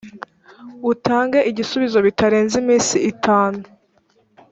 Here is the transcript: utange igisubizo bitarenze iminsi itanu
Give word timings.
utange 0.91 1.39
igisubizo 1.51 1.97
bitarenze 2.05 2.55
iminsi 2.61 2.95
itanu 3.11 3.61